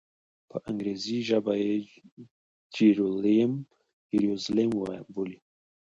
[0.49, 1.73] په انګریزي ژبه یې
[2.75, 4.69] جیروزلېم
[5.13, 5.37] بولي.